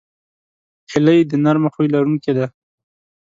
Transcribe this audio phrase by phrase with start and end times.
[0.91, 2.45] هیلۍ د نرمه خوی لرونکې ده